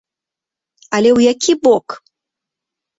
[0.97, 1.87] Але ў які бок?